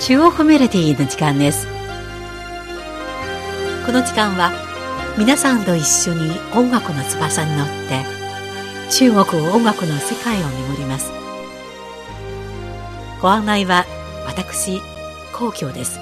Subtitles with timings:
[0.00, 1.66] 中央メロディの時間です。
[3.84, 4.50] この時間は
[5.18, 8.02] 皆さんと一緒に音楽の翼に乗って
[8.90, 11.12] 中国音楽の世界を巡ります。
[13.20, 13.84] ご案内は
[14.26, 14.80] 私
[15.34, 16.00] 皇居です。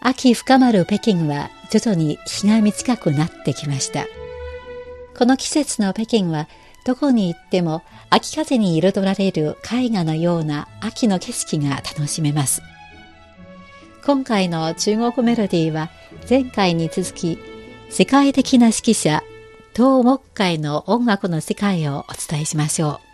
[0.00, 4.06] 秋深まる北京は徐々に日が短くなってきました。
[5.16, 6.48] この季節の北京は
[6.84, 12.62] どこに行っても秋風に彩られる絵画のような秋の景色が楽しめます。
[14.04, 15.90] 今回の中国メロディーは
[16.28, 17.38] 前回に続き
[17.90, 19.22] 世界的な指揮者
[19.74, 23.09] 東木会の音楽の世界をお伝えしましょう。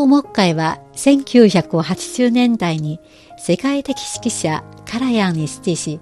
[0.00, 3.00] 東木会は1980年代に
[3.36, 6.00] 世界的指揮者カラヤンに指揮し、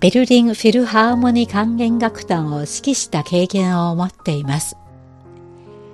[0.00, 4.76] ベルリンフィルハーモニー管弦楽団を指揮した経験を持っています。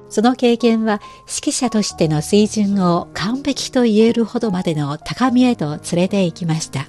[0.08, 6.88] その経験は指揮者としての水準を完璧と言えるほどまでの高みへと連れて行きました。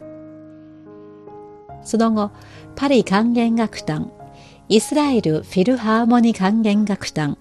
[1.83, 2.31] その後、
[2.75, 4.11] パリ管弦楽団、
[4.67, 7.37] イスラエルフィルハーモニー管弦楽団、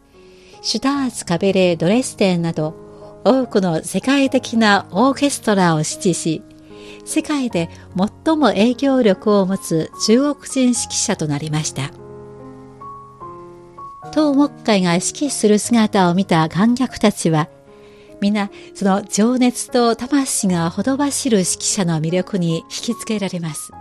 [0.60, 2.83] シュターツカベレードレステンなど
[3.24, 6.42] 多くの世界的なオーケストラを指揮し、
[7.06, 11.90] 世界で最も影響力を持つ中国人指揮者となりました。
[14.12, 17.48] 東木会が指揮する姿を見た観客たちは、
[18.20, 23.72] 皆その情熱と魂がほとばしる指揮者の魅力に引きつけられます。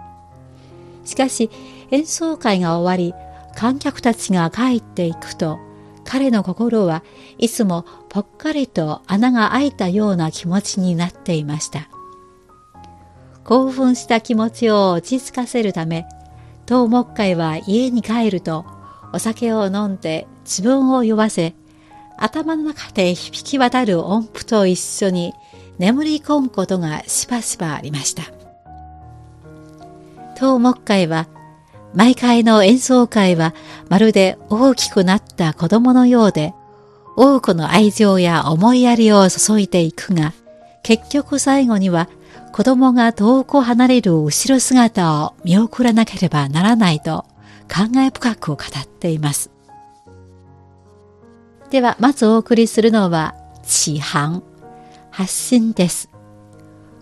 [1.06, 1.50] しかし
[1.92, 3.14] 演奏会が終わり、
[3.56, 5.60] 観客たちが帰っていくと、
[6.06, 7.04] 彼の心は
[7.38, 11.90] いつもぽっかりと穴が開いたような気持ちになっていました。
[13.44, 16.06] 興奮した気持ちを落ち着かせるため、
[16.68, 18.66] 東木会は家に帰ると
[19.12, 21.54] お酒を飲んで自分を酔わせ、
[22.18, 25.34] 頭の中で響き渡る音符と一緒に
[25.78, 28.24] 眠り込むことがしばしばありました。
[30.36, 31.28] 東木会は
[31.96, 33.54] 毎回の演奏会は
[33.90, 36.54] まるで大きくなった子供のようで、
[37.16, 40.34] 多くの愛情や思いやりを注いでいくが、
[40.82, 42.10] 結局最後には
[42.52, 47.26] 子供が遠く離れる後ろ姿を見送らなければならないと
[47.72, 49.52] 考え深く語っています。
[51.70, 53.34] では、まずお送りするのは、
[53.66, 54.44] 起航、
[55.10, 56.10] 発信です。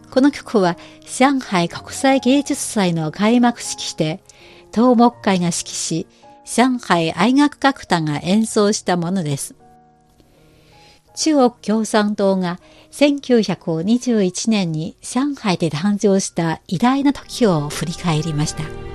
[0.09, 4.21] この曲は上海国際芸術祭の開幕式で
[4.73, 6.07] 東木会が指揮し、
[6.45, 9.55] 上海愛楽楽団が演奏したものです。
[11.15, 12.59] 中国共産党が
[12.91, 18.90] 1921年に上海で誕生した偉大な時を振り返りました。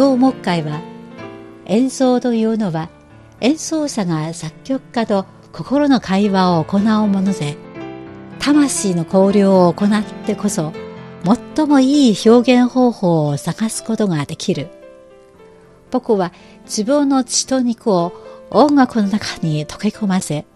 [0.00, 0.80] 東木会は
[1.66, 2.88] 演奏というのは
[3.42, 7.58] 演奏者が作曲家と心の会話を行うもので
[8.38, 10.72] 魂の交流を行ってこそ
[11.54, 14.68] 最もいい表現方法を探すことができる。
[15.90, 16.32] 僕は
[16.64, 18.14] 自分の血と肉を
[18.48, 20.46] 音楽の中に溶け込ませ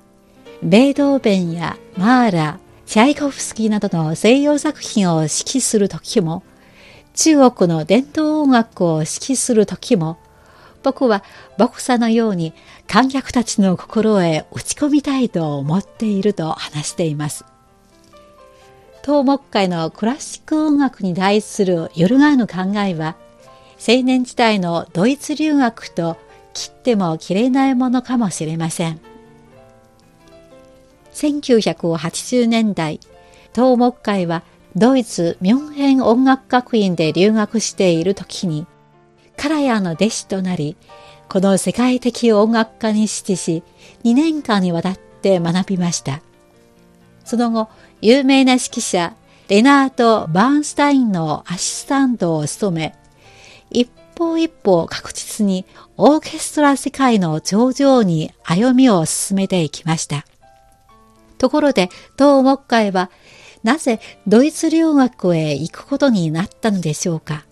[0.62, 6.44] ベートーベンやマーラチャイコフスキーなどの西洋作品を指揮する時も
[7.14, 10.18] 中国の伝統音楽を指揮する時も
[10.84, 11.24] 僕は
[11.58, 12.52] ボクサのように
[12.86, 17.44] 観客たちの心へ打ち込みたいと思っていると話しています。
[19.02, 22.56] 東木会のクラシック音楽に対する揺るがぬ考
[22.86, 23.16] えは、
[23.86, 26.16] 青年時代のドイツ留学と
[26.52, 29.00] 切っても切れないものかもしれません。
[31.14, 33.00] 1980年代、
[33.54, 34.42] 東木会は
[34.76, 38.66] ドイツミュンヘン音楽学院で留学している時に、
[39.36, 40.76] カラヤの弟子となり、
[41.28, 43.62] この世界的音楽家に指揮し、
[44.02, 46.22] 2年間にわたって学びました。
[47.24, 47.68] その後、
[48.00, 49.14] 有名な指揮者、
[49.48, 52.94] レナート・バーンスタインのアシスタントを務め、
[53.70, 55.66] 一歩一歩確実に
[55.96, 60.24] オーケストラ世界の頂上に歩みを進めていきました。
[61.38, 63.10] ところで、東木会は、
[63.64, 67.44] なぜドイツ留学へ行くことになったのでしょうか？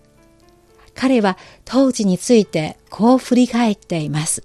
[0.94, 4.44] 彼は当時についてこう振り返っています。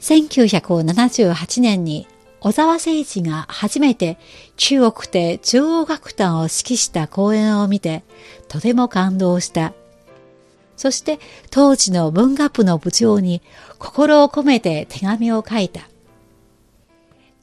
[0.00, 2.06] 1978年に
[2.40, 4.18] 小沢誠二が初めて
[4.56, 8.04] 中国で中央楽団を指揮した公演を見て
[8.48, 9.72] とても感動した。
[10.76, 11.18] そして
[11.50, 13.42] 当時の文学部の部長に
[13.78, 15.87] 心を込めて手紙を書いた。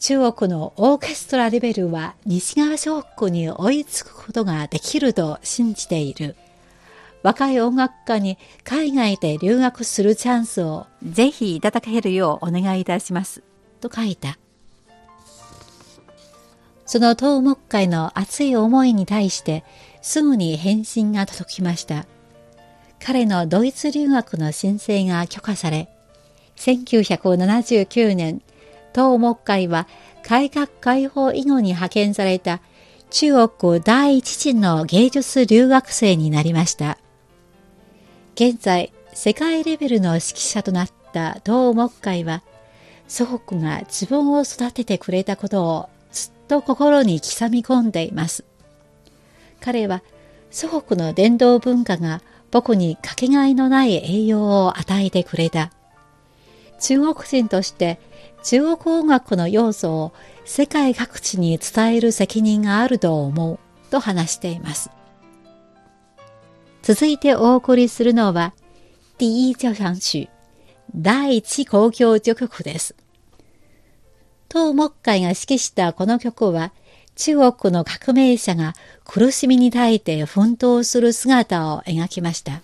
[0.07, 6.35] 中国のオーケストラレベルは西側諸国に追いつくことができると信じている。
[7.23, 13.41] 若い音楽家に海外で留学するチャンスをぜひいただけるようお願いいたします。
[13.81, 14.37] と書いた。
[16.85, 19.63] その東木会の熱い思いに対して
[20.03, 22.05] すぐに返信が届きました。
[22.99, 25.89] 彼のドイツ留学の申請が許可され、
[26.57, 28.41] 1979年、
[28.95, 29.87] 東木会は
[30.23, 32.61] 改革開放以後に派遣された
[33.09, 36.97] 中国第一陣の芸術留学生になりました。
[38.35, 42.41] 現在、世界レベルの指揮者となった東木会は、
[43.07, 48.45] 祖国が自分を育ててくれたことをずっと心に刻み込んでいます。
[49.59, 50.01] 彼は
[50.51, 52.21] 祖国の伝統文化が
[52.51, 55.71] 僕にかけがえのない栄養を与えてくれた。
[56.79, 57.99] 中国人として
[58.45, 60.13] 中国音楽の要素を
[60.45, 63.57] 世界各地に伝える責任があると思う
[63.89, 64.91] と話しています。
[66.83, 68.53] 続いてお送りするのは、
[69.17, 70.29] 第一交響曲、
[70.95, 72.95] 第一交響曲です。
[74.51, 76.71] 東木会が指揮したこの曲は、
[77.15, 78.75] 中国の革命者が
[79.05, 82.61] 苦しみに耐えて奮闘する姿を描きました。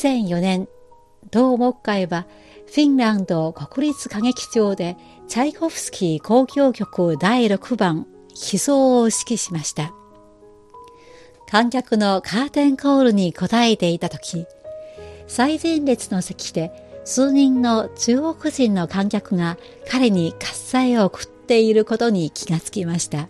[0.00, 0.66] 2004年、
[1.30, 2.26] 同木会は
[2.68, 4.96] フィンランド国立歌劇場で
[5.28, 9.92] チャイコフスキー交響曲第6番悲壮を指揮しました。
[11.50, 14.46] 観客のカーテンコールに応えていた時、
[15.26, 23.28] 最前列の席で数人の中国人の観客が彼に喝采を送っていることに気がつきました。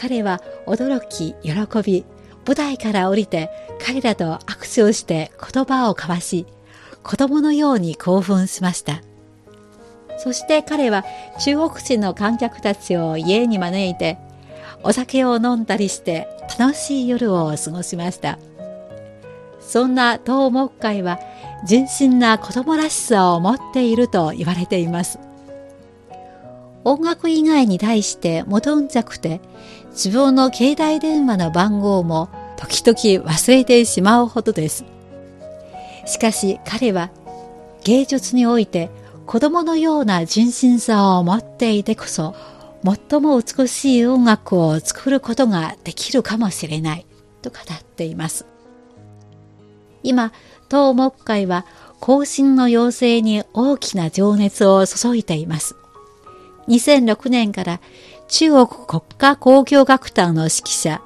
[0.00, 2.06] 彼は驚き、喜び、
[2.46, 3.50] 舞台から降りて
[3.84, 6.46] 彼らと握手をして言葉を交わし、
[7.02, 9.02] 子供のように興奮しました。
[10.18, 11.04] そして彼は
[11.40, 14.18] 中国人の観客たちを家に招いて、
[14.82, 18.38] お酒を飲んだりして楽しい夜を過ごしました。
[19.60, 21.18] そんな東木会は
[21.66, 25.18] 純真な子供らしさを持っていると言われています。
[26.84, 29.40] 音楽以外に対して戻んじゃくて、
[29.92, 34.84] 自分の携帯電話の番号も時々忘れてしまうほどです。
[36.06, 37.10] しかし彼は
[37.84, 38.90] 芸術において
[39.26, 42.34] 子供のような純真さを持っていてこそ
[42.84, 47.06] 最も美しい音楽を作ることができるかもしれない
[47.40, 48.46] と語っています。
[50.02, 50.32] 今、
[50.70, 51.64] 東木会は
[51.98, 55.76] 更新の要請に大きな情熱を注いでいます。
[56.68, 57.80] 2006年から
[58.28, 61.00] 中国国家交響楽団の指揮者、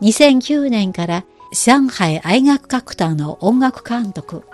[0.00, 4.44] 2009年から上海愛楽楽団の音楽監督、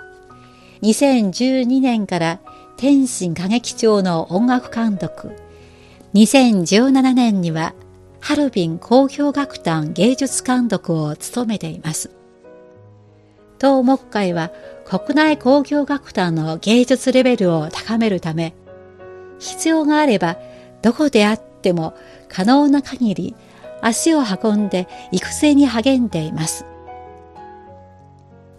[0.83, 2.41] 2012年から
[2.77, 5.37] 天津歌劇場の音楽監督、
[6.15, 7.75] 2017年には
[8.19, 12.11] ハルビン交響楽団芸術監督を務めています。
[13.59, 14.51] 当木会は
[14.85, 18.53] 国内交響楽団の芸術レベルを高めるため、
[19.39, 20.39] 必要があれば
[20.83, 21.95] どこであっても
[22.29, 23.37] 可能な限り
[23.87, 26.67] 足を運んで育成に励んでいます。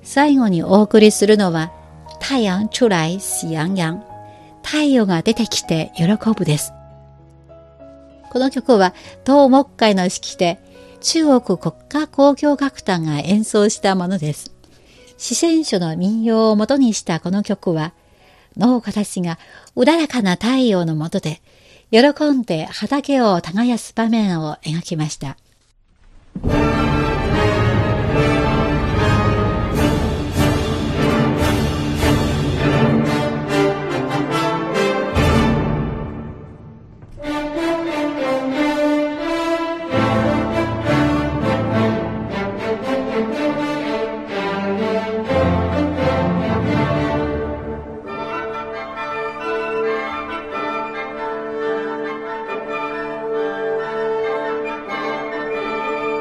[0.01, 1.73] 最後にお送りするのは、
[2.21, 4.03] 太陽出来喜洋洋。
[4.63, 6.73] 太陽が出てきて喜ぶです。
[8.29, 8.93] この曲は
[9.25, 10.59] 東木会の式で
[11.01, 14.53] 中国国家交響楽団が演奏したものです。
[15.17, 17.93] 四川書の民謡をもとにしたこの曲は、
[18.55, 19.37] 農家たちが
[19.75, 21.41] うららかな太陽の下で、
[21.91, 21.99] 喜
[22.31, 25.37] んで畑を耕す場面を描きました。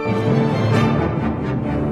[0.06, 1.85] この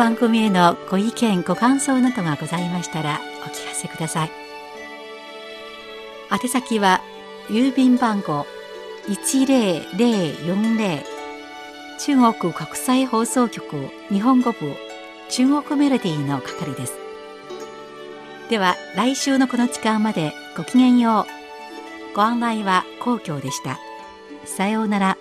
[0.00, 4.30] 番組へのご意見ご感想などがございましたらお聞かせください。
[6.32, 7.02] 宛先は
[7.50, 8.46] 郵便番号
[9.08, 11.02] 10040
[11.98, 14.74] 中国国際放送局日本語部
[15.28, 16.94] 中国メロディーの係です。
[18.48, 21.26] では来週のこの時間までごきげんよ
[22.12, 22.16] う。
[22.16, 23.78] ご案内は皇居でした。
[24.46, 25.18] さようなら。